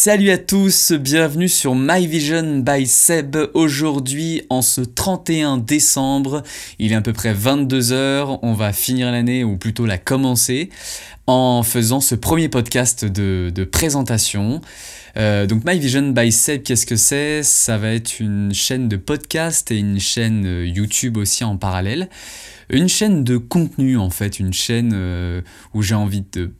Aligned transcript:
Salut 0.00 0.30
à 0.30 0.38
tous, 0.38 0.92
bienvenue 0.92 1.48
sur 1.48 1.74
My 1.74 2.06
Vision 2.06 2.60
by 2.60 2.86
Seb. 2.86 3.36
Aujourd'hui, 3.54 4.42
en 4.48 4.62
ce 4.62 4.80
31 4.80 5.58
décembre, 5.58 6.44
il 6.78 6.92
est 6.92 6.94
à 6.94 7.00
peu 7.00 7.12
près 7.12 7.34
22h, 7.34 8.38
on 8.42 8.52
va 8.52 8.72
finir 8.72 9.10
l'année, 9.10 9.42
ou 9.42 9.56
plutôt 9.56 9.86
la 9.86 9.98
commencer, 9.98 10.70
en 11.26 11.64
faisant 11.64 11.98
ce 11.98 12.14
premier 12.14 12.48
podcast 12.48 13.04
de, 13.04 13.64
présentation. 13.64 14.60
Euh, 15.16 15.46
donc 15.46 15.64
My 15.64 15.76
Vision 15.80 16.10
by 16.10 16.30
Seb, 16.30 16.62
qu'est-ce 16.62 16.86
que 16.86 16.94
c'est? 16.94 17.42
Ça 17.42 17.76
va 17.76 17.90
être 17.90 18.20
une 18.20 18.54
chaîne 18.54 18.88
de 18.88 18.96
podcast 18.96 19.72
et 19.72 19.78
une 19.78 19.98
chaîne 19.98 20.46
euh, 20.46 20.64
YouTube 20.64 21.16
aussi 21.16 21.42
en 21.42 21.56
parallèle. 21.56 22.08
Une 22.70 22.88
chaîne 22.88 23.24
de 23.24 23.36
contenu 23.36 23.98
en 23.98 24.10
fait, 24.10 24.38
une 24.38 24.52
chaîne 24.52 24.92
euh, 24.94 25.40
où 25.74 25.82
j'ai 25.82 25.96
envie 25.96 26.22
de 26.32 26.52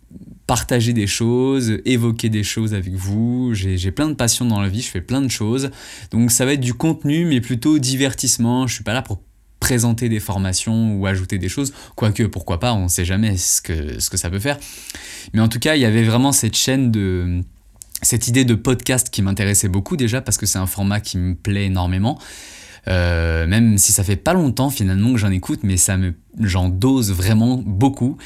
partager 0.48 0.94
des 0.94 1.06
choses, 1.06 1.74
évoquer 1.84 2.30
des 2.30 2.42
choses 2.42 2.72
avec 2.72 2.94
vous. 2.94 3.52
J'ai 3.52 3.92
plein 3.92 4.08
de 4.08 4.14
passions 4.14 4.46
dans 4.46 4.60
la 4.62 4.68
vie, 4.68 4.80
je 4.80 4.88
fais 4.88 5.02
plein 5.02 5.20
de 5.20 5.28
choses. 5.28 5.70
Donc 6.10 6.32
ça 6.32 6.46
va 6.46 6.54
être 6.54 6.60
du 6.60 6.72
contenu, 6.72 7.26
mais 7.26 7.42
plutôt 7.42 7.78
divertissement. 7.78 8.66
Je 8.66 8.74
suis 8.74 8.82
pas 8.82 8.94
là 8.94 9.02
pour 9.02 9.20
présenter 9.60 10.08
des 10.08 10.20
formations 10.20 10.94
ou 10.96 11.06
ajouter 11.06 11.36
des 11.36 11.50
choses, 11.50 11.74
quoique 11.96 12.22
pourquoi 12.22 12.58
pas, 12.60 12.72
on 12.72 12.84
ne 12.84 12.88
sait 12.88 13.04
jamais 13.04 13.36
ce 13.36 13.60
que, 13.60 14.00
ce 14.00 14.08
que 14.08 14.16
ça 14.16 14.30
peut 14.30 14.38
faire. 14.38 14.58
Mais 15.34 15.40
en 15.40 15.48
tout 15.48 15.58
cas, 15.58 15.76
il 15.76 15.82
y 15.82 15.84
avait 15.84 16.04
vraiment 16.04 16.32
cette 16.32 16.56
chaîne 16.56 16.90
de 16.90 17.42
cette 18.00 18.26
idée 18.26 18.46
de 18.46 18.54
podcast 18.54 19.10
qui 19.10 19.20
m'intéressait 19.20 19.68
beaucoup 19.68 19.96
déjà 19.96 20.22
parce 20.22 20.38
que 20.38 20.46
c'est 20.46 20.58
un 20.58 20.66
format 20.66 21.00
qui 21.00 21.18
me 21.18 21.34
plaît 21.34 21.66
énormément. 21.66 22.18
Euh, 22.86 23.46
même 23.46 23.76
si 23.76 23.92
ça 23.92 24.02
fait 24.02 24.16
pas 24.16 24.32
longtemps 24.32 24.70
finalement 24.70 25.12
que 25.12 25.18
j'en 25.18 25.30
écoute, 25.30 25.60
mais 25.62 25.76
ça 25.76 25.98
me, 25.98 26.14
j'en 26.40 26.70
dose 26.70 27.12
vraiment 27.12 27.62
beaucoup. 27.62 28.16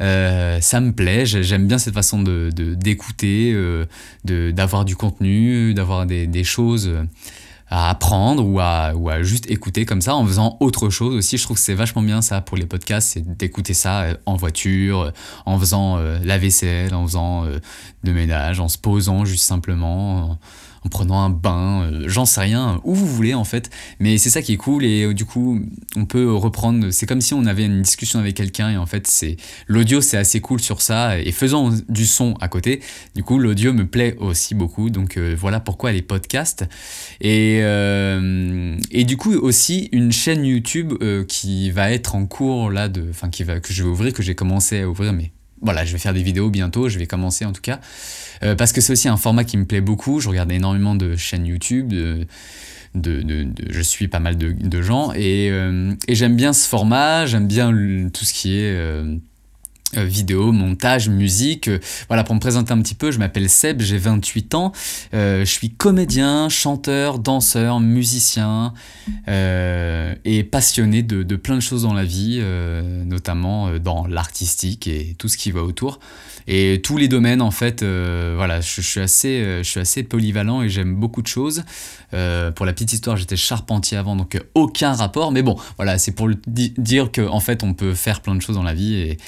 Euh, 0.00 0.60
ça 0.60 0.80
me 0.80 0.92
plaît, 0.92 1.26
j'aime 1.26 1.66
bien 1.66 1.78
cette 1.78 1.94
façon 1.94 2.22
de, 2.22 2.50
d'écouter, 2.74 3.52
euh, 3.52 3.86
de, 4.24 4.50
d'avoir 4.50 4.84
du 4.84 4.96
contenu, 4.96 5.74
d'avoir 5.74 6.06
des, 6.06 6.26
des, 6.26 6.44
choses 6.44 6.92
à 7.68 7.90
apprendre 7.90 8.46
ou 8.46 8.60
à, 8.60 8.94
ou 8.94 9.10
à 9.10 9.22
juste 9.22 9.50
écouter 9.50 9.84
comme 9.84 10.00
ça 10.00 10.14
en 10.14 10.24
faisant 10.24 10.56
autre 10.60 10.88
chose 10.88 11.14
aussi. 11.14 11.36
Je 11.36 11.42
trouve 11.42 11.56
que 11.56 11.62
c'est 11.62 11.74
vachement 11.74 12.02
bien 12.02 12.22
ça 12.22 12.40
pour 12.40 12.56
les 12.56 12.66
podcasts, 12.66 13.08
c'est 13.08 13.36
d'écouter 13.36 13.74
ça 13.74 14.06
en 14.24 14.36
voiture, 14.36 15.12
en 15.46 15.58
faisant 15.58 15.98
la 15.98 16.38
vaisselle, 16.38 16.94
en 16.94 17.06
faisant 17.06 17.44
de 18.04 18.12
ménage, 18.12 18.60
en 18.60 18.68
se 18.68 18.78
posant 18.78 19.24
juste 19.24 19.44
simplement 19.44 20.30
en 20.30 20.38
prenant 20.90 21.20
un 21.20 21.30
bain, 21.30 21.82
euh, 21.82 22.04
j'en 22.06 22.24
sais 22.24 22.40
rien, 22.40 22.80
où 22.84 22.94
vous 22.94 23.06
voulez 23.06 23.34
en 23.34 23.44
fait. 23.44 23.70
Mais 24.00 24.18
c'est 24.18 24.30
ça 24.30 24.42
qui 24.42 24.52
est 24.52 24.56
cool 24.56 24.84
et 24.84 25.04
euh, 25.04 25.14
du 25.14 25.24
coup, 25.24 25.60
on 25.96 26.06
peut 26.06 26.32
reprendre. 26.32 26.90
C'est 26.90 27.06
comme 27.06 27.20
si 27.20 27.34
on 27.34 27.44
avait 27.46 27.64
une 27.64 27.82
discussion 27.82 28.18
avec 28.18 28.36
quelqu'un 28.36 28.70
et 28.70 28.76
en 28.76 28.86
fait, 28.86 29.06
c'est 29.06 29.36
l'audio, 29.66 30.00
c'est 30.00 30.16
assez 30.16 30.40
cool 30.40 30.60
sur 30.60 30.80
ça. 30.80 31.18
Et 31.18 31.32
faisant 31.32 31.70
du 31.88 32.06
son 32.06 32.34
à 32.40 32.48
côté, 32.48 32.80
du 33.14 33.22
coup, 33.22 33.38
l'audio 33.38 33.72
me 33.72 33.86
plaît 33.86 34.16
aussi 34.18 34.54
beaucoup. 34.54 34.90
Donc 34.90 35.16
euh, 35.16 35.34
voilà 35.38 35.60
pourquoi 35.60 35.92
les 35.92 36.02
podcasts. 36.02 36.64
Et, 37.20 37.58
et 37.58 39.04
du 39.04 39.16
coup, 39.16 39.34
aussi 39.34 39.88
une 39.92 40.12
chaîne 40.12 40.44
YouTube 40.44 40.94
qui 41.26 41.70
va 41.70 41.90
être 41.90 42.14
en 42.14 42.26
cours 42.26 42.70
là, 42.70 42.88
enfin, 43.10 43.28
qui 43.28 43.44
va, 43.44 43.60
que 43.60 43.72
je 43.72 43.82
vais 43.82 43.88
ouvrir, 43.88 44.12
que 44.12 44.22
j'ai 44.22 44.34
commencé 44.34 44.80
à 44.80 44.88
ouvrir, 44.88 45.12
mais 45.12 45.32
voilà, 45.62 45.84
je 45.84 45.92
vais 45.92 45.98
faire 45.98 46.14
des 46.14 46.22
vidéos 46.22 46.50
bientôt, 46.50 46.88
je 46.88 46.98
vais 46.98 47.06
commencer 47.06 47.44
en 47.44 47.52
tout 47.52 47.62
cas. 47.62 47.80
Euh, 48.42 48.54
parce 48.54 48.72
que 48.72 48.80
c'est 48.80 48.92
aussi 48.92 49.08
un 49.08 49.16
format 49.16 49.44
qui 49.44 49.56
me 49.56 49.64
plaît 49.64 49.80
beaucoup. 49.80 50.20
Je 50.20 50.28
regarde 50.28 50.50
énormément 50.52 50.94
de 50.94 51.16
chaînes 51.16 51.46
YouTube, 51.46 51.88
de, 51.88 52.26
de, 52.94 53.48
je 53.70 53.80
suis 53.80 54.08
pas 54.08 54.20
mal 54.20 54.36
de, 54.36 54.82
gens 54.82 55.12
euh, 55.16 55.94
et 56.06 56.14
j'aime 56.14 56.36
bien 56.36 56.52
ce 56.52 56.68
format, 56.68 57.26
j'aime 57.26 57.46
bien 57.46 57.70
tout 58.12 58.24
ce 58.24 58.32
qui 58.32 58.58
est 58.58 59.02
euh, 59.96 60.04
vidéo, 60.04 60.52
montage, 60.52 61.08
musique. 61.08 61.68
Euh, 61.68 61.78
voilà, 62.08 62.22
pour 62.22 62.34
me 62.34 62.40
présenter 62.40 62.72
un 62.72 62.82
petit 62.82 62.94
peu, 62.94 63.10
je 63.10 63.18
m'appelle 63.18 63.48
Seb, 63.48 63.80
j'ai 63.80 63.96
28 63.96 64.54
ans. 64.54 64.72
Euh, 65.14 65.46
je 65.46 65.50
suis 65.50 65.70
comédien, 65.70 66.50
chanteur, 66.50 67.18
danseur, 67.18 67.80
musicien 67.80 68.74
et 69.26 70.44
passionné 70.44 71.02
de, 71.02 71.22
de, 71.22 71.36
plein 71.36 71.54
de 71.54 71.60
choses 71.60 71.82
dans 71.82 71.94
la 71.94 72.04
vie, 72.04 72.42
notamment 73.04 73.78
dans 73.78 74.06
l'artistique 74.06 74.86
et 74.86 75.14
tout 75.18 75.28
ce 75.28 75.36
qui 75.36 75.50
va 75.50 75.62
autour. 75.62 76.00
Et 76.46 76.80
tous 76.82 76.96
les 76.96 77.08
domaines, 77.08 77.42
en 77.42 77.50
fait, 77.50 77.82
voilà, 77.82 78.60
je, 78.60 78.80
suis 78.80 79.00
assez, 79.00 79.58
je 79.58 79.68
suis 79.68 79.80
assez 79.80 80.02
polyvalent 80.02 80.62
et 80.62 80.68
j'aime 80.68 80.94
beaucoup 80.94 81.22
de 81.22 81.26
choses. 81.26 81.64
pour 82.10 82.66
la 82.66 82.72
petite 82.72 82.92
histoire, 82.92 83.16
j'étais 83.16 83.36
charpentier 83.36 83.96
avant, 83.96 84.16
donc 84.16 84.38
aucun 84.54 84.92
rapport. 84.92 85.32
Mais 85.32 85.42
bon, 85.42 85.56
voilà, 85.76 85.98
c'est 85.98 86.12
pour 86.12 86.28
dire 86.46 87.10
qu'en 87.12 87.34
en 87.34 87.40
fait, 87.40 87.62
on 87.62 87.74
peut 87.74 87.94
faire 87.94 88.20
plein 88.20 88.34
de 88.34 88.40
choses 88.40 88.56
dans 88.56 88.62
la 88.62 88.74
vie 88.74 88.94
et 88.94 89.18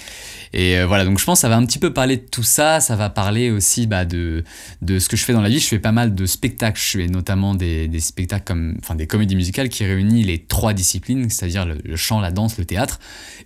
et 0.53 0.77
euh, 0.78 0.87
voilà, 0.87 1.05
donc 1.05 1.19
je 1.19 1.25
pense 1.25 1.38
que 1.38 1.43
ça 1.43 1.49
va 1.49 1.56
un 1.56 1.65
petit 1.65 1.78
peu 1.78 1.93
parler 1.93 2.16
de 2.16 2.27
tout 2.28 2.43
ça, 2.43 2.81
ça 2.81 2.97
va 2.97 3.09
parler 3.09 3.50
aussi 3.50 3.87
bah, 3.87 4.05
de, 4.05 4.43
de 4.83 4.99
ce 4.99 5.09
que 5.09 5.16
je 5.16 5.25
fais 5.25 5.33
dans 5.33 5.43
la 5.43 5.49
vie. 5.49 5.61
Je 5.61 5.66
fais 5.66 5.78
pas 5.78 5.93
mal 5.93 6.15
de 6.15 6.27
spectacles, 6.27 6.81
je 6.81 6.99
fais 6.99 7.06
notamment 7.06 7.55
des, 7.55 7.87
des 7.87 8.00
spectacles 8.00 8.44
comme, 8.44 8.77
enfin 8.81 8.97
des 8.97 9.06
comédies 9.06 9.37
musicales 9.37 9.69
qui 9.69 9.84
réunissent 9.84 10.27
les 10.27 10.38
trois 10.38 10.72
disciplines, 10.72 11.31
c'est-à-dire 11.31 11.66
le, 11.66 11.97
chant, 11.97 12.21
la 12.21 12.33
danse, 12.33 12.59
le 12.59 12.65
théâtre, 12.65 12.99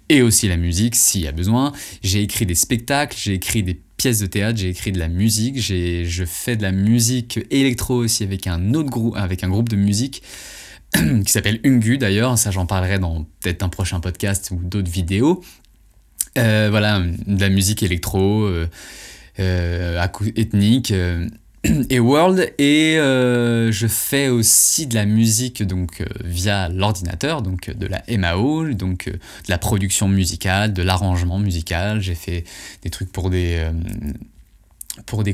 et 0.09 0.23
aussi 0.23 0.49
la 0.49 0.57
musique 0.57 0.95
s'il 0.95 1.21
y 1.21 1.29
a 1.29 1.33
besoin. 1.33 1.73
J'ai 2.03 2.23
écrit 2.23 2.47
des 2.47 2.55
spectacles, 2.55 3.17
j'ai 3.21 3.35
écrit 3.35 3.63
des 3.63 3.79
pièces 3.97 4.21
de 4.21 4.27
théâtre, 4.27 4.59
j'ai 4.59 4.71
écrit 4.71 4.93
de 4.93 4.99
la 4.99 5.09
musique, 5.09 5.61
je 5.61 6.25
fais 6.27 6.57
de 6.57 6.63
la 6.63 6.73
musique 6.73 7.39
électro 7.51 7.97
aussi 7.97 8.23
avec 8.25 8.47
un 8.47 8.73
autre 8.73 8.91
groupe, 8.91 9.17
avec 9.17 9.45
un 9.45 9.49
groupe 9.49 9.69
de 9.69 9.77
musique 9.77 10.23
qui 10.95 11.31
s'appelle 11.31 11.61
Ungu 11.65 11.99
d'ailleurs, 11.99 12.39
ça 12.39 12.51
j'en 12.51 12.67
parlerai 12.67 12.99
dans 12.99 13.25
peut-être 13.41 13.63
un 13.63 13.69
prochain 13.69 14.01
podcast 14.01 14.51
ou 14.53 14.57
d'autres 14.57 14.91
vidéos. 14.91 15.43
Euh, 16.37 16.67
voilà, 16.71 17.01
de 17.01 17.41
la 17.41 17.49
musique 17.49 17.85
électro, 17.85 18.43
euh, 18.43 18.67
euh, 19.39 20.05
ethnique 20.35 20.93
et 21.91 22.01
world. 22.01 22.53
Et 22.59 22.97
je 22.97 23.87
fais 23.89 24.29
aussi 24.29 24.87
de 24.87 24.95
la 24.95 25.07
musique 25.07 25.63
donc 25.63 26.03
via 26.25 26.69
l'ordinateur, 26.69 27.43
donc 27.43 27.71
de 27.71 27.87
la 27.87 28.03
MAO, 28.09 28.73
donc 28.73 29.09
de 29.09 29.19
la 29.49 29.59
production 29.59 30.09
musicale, 30.09 30.73
de 30.73 30.83
l'arrangement 30.83 31.39
musical. 31.39 32.01
J'ai 32.01 32.17
fait 32.17 32.45
des 32.83 32.91
trucs 32.91 33.13
pour 33.13 33.31
des 33.31 33.65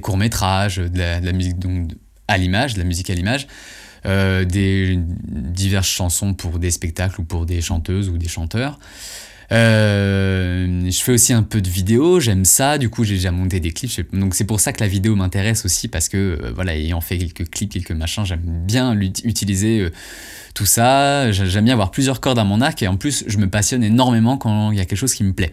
courts 0.02 0.18
métrages, 0.18 0.76
de 0.76 0.98
la, 0.98 1.32
musique 1.32 1.58
donc 1.58 1.92
à 2.28 2.36
l'image, 2.36 2.74
de 2.74 2.78
la 2.78 2.84
musique 2.84 3.08
à 3.08 3.14
l'image. 3.14 3.46
diverses 4.04 5.88
chansons 5.88 6.34
pour 6.34 6.58
des 6.58 6.70
spectacles 6.70 7.22
ou 7.22 7.24
pour 7.24 7.46
des 7.46 7.62
chanteuses 7.62 8.10
ou 8.10 8.18
des 8.18 8.28
chanteurs. 8.28 8.78
Euh, 9.52 10.88
je 10.88 11.02
fais 11.02 11.12
aussi 11.12 11.32
un 11.32 11.42
peu 11.42 11.60
de 11.60 11.68
vidéo, 11.68 12.20
j'aime 12.20 12.44
ça. 12.44 12.78
Du 12.78 12.88
coup, 12.88 13.04
j'ai 13.04 13.14
déjà 13.14 13.32
monté 13.32 13.60
des 13.60 13.72
clips. 13.72 14.14
Donc, 14.14 14.34
c'est 14.34 14.44
pour 14.44 14.60
ça 14.60 14.72
que 14.72 14.80
la 14.80 14.88
vidéo 14.88 15.16
m'intéresse 15.16 15.64
aussi 15.64 15.88
parce 15.88 16.08
que, 16.08 16.16
euh, 16.16 16.52
voilà, 16.54 16.76
ayant 16.76 17.00
fait 17.00 17.18
quelques 17.18 17.50
clips, 17.50 17.72
quelques 17.72 17.92
machins, 17.92 18.24
j'aime 18.24 18.42
bien 18.44 18.98
utiliser 19.24 19.80
euh, 19.80 19.90
tout 20.54 20.66
ça. 20.66 21.32
J'aime 21.32 21.64
bien 21.64 21.74
avoir 21.74 21.90
plusieurs 21.90 22.20
cordes 22.20 22.38
à 22.38 22.44
mon 22.44 22.60
arc 22.60 22.82
et 22.82 22.88
en 22.88 22.96
plus, 22.96 23.24
je 23.26 23.38
me 23.38 23.48
passionne 23.48 23.82
énormément 23.82 24.36
quand 24.36 24.70
il 24.70 24.78
y 24.78 24.80
a 24.80 24.84
quelque 24.84 24.98
chose 24.98 25.14
qui 25.14 25.24
me 25.24 25.32
plaît. 25.32 25.52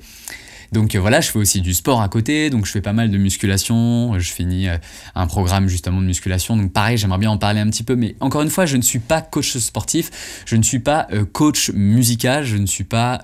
Donc 0.71 0.95
euh, 0.95 0.99
voilà, 0.99 1.21
je 1.21 1.31
fais 1.31 1.39
aussi 1.39 1.61
du 1.61 1.73
sport 1.73 2.01
à 2.01 2.09
côté, 2.09 2.49
donc 2.49 2.65
je 2.65 2.71
fais 2.71 2.81
pas 2.81 2.93
mal 2.93 3.09
de 3.09 3.17
musculation, 3.17 4.19
je 4.19 4.31
finis 4.31 4.67
euh, 4.67 4.77
un 5.15 5.27
programme 5.27 5.67
justement 5.67 6.01
de 6.01 6.05
musculation, 6.05 6.57
donc 6.57 6.73
pareil, 6.73 6.97
j'aimerais 6.97 7.19
bien 7.19 7.31
en 7.31 7.37
parler 7.37 7.59
un 7.59 7.69
petit 7.69 7.83
peu, 7.83 7.95
mais 7.95 8.15
encore 8.19 8.41
une 8.41 8.49
fois, 8.49 8.65
je 8.65 8.77
ne 8.77 8.81
suis 8.81 8.99
pas 8.99 9.21
coach 9.21 9.57
sportif, 9.57 10.43
je 10.45 10.55
ne 10.55 10.63
suis 10.63 10.79
pas 10.79 11.07
euh, 11.13 11.25
coach 11.25 11.71
musical, 11.73 12.43
je 12.43 12.57
ne 12.57 12.65
suis 12.65 12.83
pas 12.83 13.21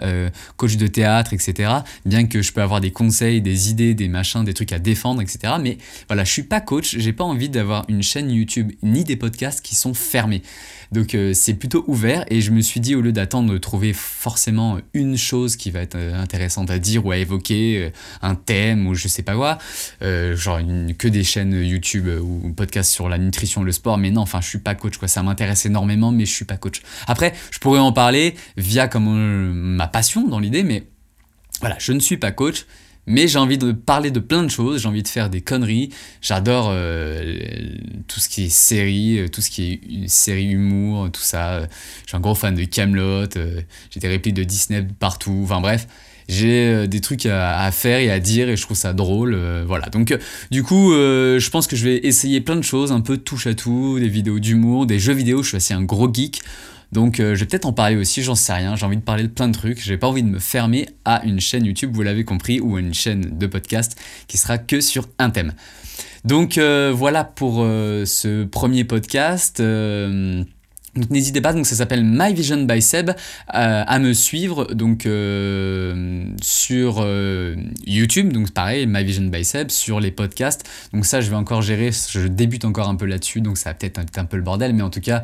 coach 0.58 0.78
de 0.78 0.88
théâtre, 0.88 1.34
etc. 1.34 1.72
Bien 2.06 2.26
que 2.26 2.42
je 2.42 2.52
peux 2.52 2.62
avoir 2.62 2.82
des 2.82 2.92
conseils, 2.92 3.42
des 3.42 3.70
idées, 3.70 3.94
des 3.94 4.08
machins, 4.08 4.44
des 4.44 4.54
trucs 4.54 4.72
à 4.72 4.80
défendre, 4.80 5.22
etc. 5.22 5.56
Mais 5.62 5.78
voilà, 6.08 6.24
je 6.24 6.32
suis 6.32 6.44
pas 6.44 6.62
coach, 6.62 6.96
j'ai 6.98 7.14
pas 7.14 7.24
envie 7.24 7.50
d'avoir 7.50 7.86
une 7.88 8.04
chaîne 8.04 8.30
YouTube 8.32 8.72
ni 8.82 9.04
des 9.04 9.16
podcasts 9.16 9.62
qui 9.62 9.76
sont 9.76 9.94
fermés. 9.94 10.42
Donc 10.92 11.18
c'est 11.34 11.56
plutôt 11.56 11.84
ouvert 11.88 12.24
et 12.30 12.42
je 12.42 12.52
me 12.52 12.62
suis 12.62 12.80
dit 12.80 12.96
au 12.96 13.02
lieu 13.02 13.12
d'attendre 13.12 13.52
de 13.52 13.58
trouver 13.58 13.94
forcément 13.94 14.78
une 14.94 15.18
chose 15.18 15.56
qui 15.56 15.72
va 15.72 15.80
être 15.80 15.98
intéressante 15.98 16.70
à 16.70 16.78
dire 16.78 17.06
ou 17.06 17.12
à 17.12 17.18
évoquer, 17.18 17.33
euh, 17.52 17.90
un 18.22 18.36
thème 18.36 18.88
ou 18.88 18.96
je 18.96 19.08
sais 19.08 19.24
pas 19.24 19.36
quoi, 19.36 19.58
euh, 20.02 20.36
genre 20.36 20.60
que 20.98 21.08
des 21.08 21.24
chaînes 21.24 21.54
YouTube 21.54 22.08
euh, 22.08 22.20
ou 22.20 22.54
podcasts 22.54 22.92
sur 22.92 23.10
la 23.10 23.18
nutrition, 23.18 23.64
le 23.64 23.72
sport, 23.72 23.98
mais 23.98 24.12
non, 24.12 24.22
enfin 24.22 24.42
je 24.42 24.48
suis 24.48 24.60
pas 24.60 24.76
coach 24.76 24.98
quoi, 24.98 25.08
ça 25.08 25.24
m'intéresse 25.24 25.66
énormément, 25.66 26.12
mais 26.12 26.26
je 26.26 26.34
suis 26.34 26.46
pas 26.46 26.58
coach. 26.58 26.82
Après, 27.08 27.34
je 27.52 27.60
pourrais 27.60 27.80
en 27.80 27.92
parler 27.92 28.36
via 28.58 28.88
comme 28.88 29.54
ma 29.54 29.88
passion 29.88 30.28
dans 30.28 30.40
l'idée, 30.40 30.64
mais 30.64 30.84
voilà, 31.60 31.78
je 31.80 31.94
ne 31.94 32.00
suis 32.00 32.18
pas 32.18 32.32
coach, 32.32 32.66
mais 33.06 33.28
j'ai 33.28 33.40
envie 33.40 33.58
de 33.58 33.72
parler 33.72 34.12
de 34.12 34.20
plein 34.20 34.44
de 34.44 34.50
choses, 34.50 34.82
j'ai 34.82 34.88
envie 34.88 35.04
de 35.04 35.08
faire 35.08 35.30
des 35.30 35.42
conneries. 35.42 35.90
J'adore 36.22 36.74
tout 38.08 38.20
ce 38.20 38.30
qui 38.30 38.46
est 38.46 38.50
série, 38.50 39.26
tout 39.30 39.42
ce 39.42 39.50
qui 39.50 39.74
est 39.74 40.08
série 40.08 40.52
humour, 40.52 41.12
tout 41.12 41.22
ça. 41.22 41.62
Je 41.62 42.08
suis 42.08 42.18
un 42.18 42.22
gros 42.22 42.36
fan 42.36 42.56
de 42.56 42.64
Camelot, 42.64 43.26
j'ai 43.90 44.00
des 44.00 44.08
répliques 44.08 44.36
de 44.36 44.44
Disney 44.44 44.88
partout. 45.00 45.42
Enfin 45.44 45.60
bref, 45.60 45.88
j'ai 46.28 46.68
euh, 46.68 46.88
des 46.88 47.02
trucs 47.02 47.26
à, 47.26 47.70
faire 47.72 48.00
et 48.00 48.12
à 48.12 48.20
dire 48.20 48.50
et 48.50 48.56
je 48.56 48.62
trouve 48.62 48.78
ça 48.78 48.94
drôle. 48.94 49.34
Euh, 49.34 49.64
voilà. 49.66 49.88
Donc, 49.90 50.12
euh, 50.12 50.18
du 50.52 50.64
coup, 50.64 50.92
je 50.94 51.50
pense 51.50 51.68
que 51.68 51.76
je 51.76 51.84
vais 51.84 51.98
essayer 51.98 52.42
plein 52.42 52.56
de 52.56 52.62
choses, 52.62 52.92
un 52.92 53.02
peu 53.02 53.18
touche 53.18 53.48
à 53.48 53.54
tout, 53.54 54.00
des 54.00 54.08
vidéos 54.08 54.40
d'humour, 54.40 54.86
des 54.86 55.00
jeux 55.00 55.14
vidéo. 55.14 55.44
Je 55.44 55.50
suis 55.50 55.58
assez 55.58 55.74
un 55.74 55.84
gros 55.84 56.12
geek. 56.12 56.42
Donc, 56.92 57.16
je 57.18 57.34
vais 57.34 57.46
peut-être 57.46 57.66
en 57.66 57.74
parler 57.74 57.96
aussi, 57.96 58.22
j'en 58.22 58.36
sais 58.36 58.54
rien. 58.54 58.76
J'ai 58.76 58.86
envie 58.86 58.98
de 58.98 59.02
parler 59.02 59.24
de 59.24 59.28
plein 59.28 59.48
de 59.48 59.54
trucs. 59.54 59.82
J'ai 59.82 59.98
pas 59.98 60.08
envie 60.08 60.22
de 60.22 60.28
me 60.28 60.38
fermer 60.38 60.88
à 61.06 61.26
une 61.26 61.40
chaîne 61.40 61.66
YouTube, 61.66 61.92
vous 61.92 62.04
l'avez 62.04 62.24
compris, 62.24 62.60
ou 62.60 62.76
à 62.76 62.80
une 62.80 62.94
chaîne 62.94 63.36
de 63.38 63.48
podcast 63.48 64.00
qui 64.28 64.38
sera 64.38 64.60
que 64.60 64.80
sur 64.80 65.08
un 65.18 65.32
thème. 65.32 65.54
Donc 66.24 66.60
voilà 66.60 67.24
pour 67.24 67.62
ce 67.64 68.44
premier 68.44 68.84
podcast. 68.84 69.60
Donc 70.96 71.10
n'hésitez 71.10 71.42
pas, 71.42 71.54
donc 71.54 71.66
ça 71.66 71.76
s'appelle 71.76 72.04
My 72.04 72.34
Vision 72.34 72.64
by 72.66 72.80
Seb, 72.80 73.10
euh, 73.10 73.14
à 73.50 74.00
me 74.00 74.14
suivre 74.14 74.66
donc 74.76 75.08
euh, 75.08 76.26
sur 76.40 76.98
euh, 77.00 77.56
YouTube, 77.88 78.32
donc 78.32 78.52
pareil, 78.52 78.86
My 78.86 79.04
Vision 79.04 79.24
by 79.24 79.44
Seb, 79.44 79.72
sur 79.72 80.00
les 80.00 80.12
podcasts. 80.12 80.70
Donc 80.94 81.08
ça, 81.08 81.20
je 81.20 81.32
vais 81.32 81.36
encore 81.36 81.64
gérer, 81.64 81.90
je 81.92 82.28
débute 82.28 82.64
encore 82.64 82.90
un 82.90 82.96
peu 82.96 83.06
là-dessus, 83.06 83.42
donc 83.42 83.58
ça 83.58 83.72
va 83.72 83.74
peut-être 83.74 84.00
être 84.00 84.18
un 84.20 84.26
peu 84.26 84.38
le 84.38 84.44
bordel, 84.44 84.74
mais 84.74 84.84
en 84.84 84.92
tout 84.92 85.02
cas, 85.02 85.24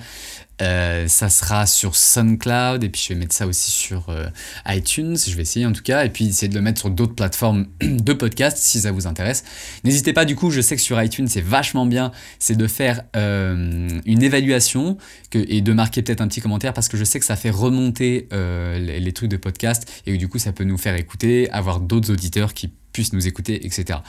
euh, 0.61 1.07
ça 1.07 1.29
sera 1.29 1.65
sur 1.65 1.95
SoundCloud 1.95 2.83
et 2.83 2.89
puis 2.89 3.01
je 3.01 3.13
vais 3.13 3.19
mettre 3.19 3.33
ça 3.33 3.47
aussi 3.47 3.71
sur 3.71 4.09
euh, 4.09 4.27
iTunes, 4.67 5.15
je 5.15 5.33
vais 5.35 5.43
essayer 5.43 5.65
en 5.65 5.71
tout 5.71 5.81
cas, 5.81 6.03
et 6.03 6.09
puis 6.09 6.27
essayer 6.27 6.49
de 6.49 6.55
le 6.55 6.61
mettre 6.61 6.79
sur 6.79 6.89
d'autres 6.89 7.15
plateformes 7.15 7.67
de 7.81 8.13
podcast 8.13 8.57
si 8.57 8.81
ça 8.81 8.91
vous 8.91 9.07
intéresse. 9.07 9.43
N'hésitez 9.83 10.11
pas 10.11 10.25
du 10.25 10.35
coup, 10.35 10.51
je 10.51 10.59
sais 10.59 10.75
que 10.75 10.81
sur 10.81 11.01
iTunes 11.01 11.27
c'est 11.27 11.41
vachement 11.41 11.85
bien, 11.85 12.11
c'est 12.39 12.57
de 12.57 12.67
faire 12.67 13.03
euh, 13.15 13.87
une 14.05 14.21
évaluation 14.21 14.97
que, 15.29 15.39
et 15.47 15.61
de 15.61 15.71
marquer 15.71 16.01
peut-être 16.01 16.21
un 16.21 16.27
petit 16.27 16.41
commentaire 16.41 16.73
parce 16.73 16.89
que 16.89 16.97
je 16.97 17.05
sais 17.05 17.19
que 17.19 17.25
ça 17.25 17.35
fait 17.35 17.51
remonter 17.51 18.27
les, 18.31 19.13
trucs 19.13 19.29
de 19.29 19.37
podcast 19.37 19.89
et 20.05 20.15
du 20.17 20.27
coup 20.27 20.37
ça 20.37 20.51
peut 20.51 20.63
nous 20.63 20.77
faire 20.77 20.95
écouter, 20.95 21.49
avoir 21.51 21.79
d'autres 21.79 22.11
auditeurs 22.11 22.53
qui 22.53 22.71
puissent 22.91 23.13
nous 23.13 23.27
écouter, 23.27 23.65
etc. 23.65 23.99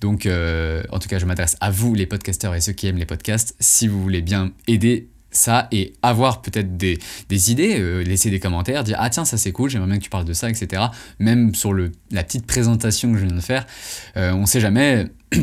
Donc 0.00 0.26
en 0.26 0.98
tout 0.98 1.08
cas 1.08 1.18
je 1.18 1.26
m'adresse 1.26 1.56
à 1.60 1.70
vous 1.70 1.94
les 1.94 2.06
podcasteurs 2.06 2.54
et 2.54 2.60
ceux 2.60 2.72
qui 2.72 2.86
aiment 2.86 2.96
les 2.96 3.06
podcasts, 3.06 3.54
si 3.60 3.86
vous 3.86 4.02
voulez 4.02 4.22
bien 4.22 4.52
aider 4.66 5.08
ça 5.36 5.68
et 5.72 5.92
avoir 6.02 6.42
peut-être 6.42 6.76
des, 6.76 6.98
idées, 7.50 7.78
euh, 7.78 8.02
laisser 8.02 8.30
des 8.30 8.40
commentaires, 8.40 8.84
dire 8.84 8.96
ah 8.98 9.10
tiens 9.10 9.24
ça 9.24 9.36
c'est 9.36 9.52
cool, 9.52 9.70
j'aimerais 9.70 9.88
bien 9.88 9.98
que 9.98 10.04
tu 10.04 10.10
parles 10.10 10.24
de 10.24 10.32
ça, 10.32 10.50
etc. 10.50 10.82
Même 11.18 11.54
sur 11.54 11.72
le, 11.72 11.92
la 12.10 12.24
petite 12.24 12.46
présentation 12.46 13.12
que 13.12 13.18
je 13.18 13.26
viens 13.26 13.36
de 13.36 13.40
faire, 13.40 13.66
euh, 14.16 14.32
on 14.32 14.46
sait 14.46 14.60
jamais. 14.60 15.06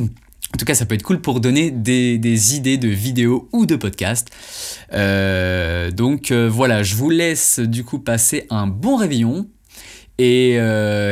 En 0.53 0.59
tout 0.59 0.65
cas, 0.65 0.75
ça 0.75 0.85
peut 0.85 0.93
être 0.93 1.01
cool 1.01 1.19
pour 1.19 1.39
donner 1.39 1.71
des, 1.71 2.55
idées 2.55 2.77
de 2.77 2.87
vidéos 2.87 3.49
ou 3.53 3.65
de 3.65 3.75
podcasts. 3.75 4.29
Euh, 4.93 5.89
donc 5.89 6.31
voilà, 6.31 6.83
je 6.83 6.93
vous 6.93 7.09
laisse 7.09 7.57
du 7.57 7.83
coup 7.83 7.97
passer 7.97 8.45
un 8.51 8.67
bon 8.67 8.97
réveillon 8.97 9.49
et, 10.19 10.59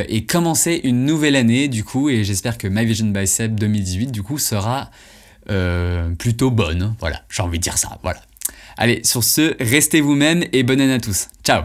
et 0.10 0.26
commencer 0.28 0.82
une 0.84 1.06
nouvelle 1.06 1.36
année 1.36 1.70
du 1.70 1.84
coup. 1.84 2.10
Et 2.10 2.24
j'espère 2.24 2.60
que 2.60 2.68
My 2.68 2.86
Vision 2.86 3.12
Seb 3.26 3.60
2018 3.60 4.12
du 4.12 4.22
coup 4.22 4.38
sera 4.38 4.92
plutôt 6.20 6.52
bonne. 6.52 6.94
Voilà, 7.00 7.24
j'ai 7.28 7.42
envie 7.42 7.58
de 7.58 7.64
dire 7.64 7.80
ça. 7.80 7.98
Voilà. 8.04 8.22
Allez, 8.78 9.02
sur 9.04 9.24
ce, 9.24 9.56
restez 9.60 10.02
vous-même 10.02 10.44
et 10.54 10.64
bonne 10.64 10.82
année 10.82 10.94
à 10.94 11.00
tous. 11.00 11.28
Ciao 11.44 11.64